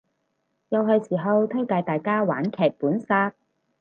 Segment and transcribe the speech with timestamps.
[0.69, 3.35] 又係時候推介大家玩劇本殺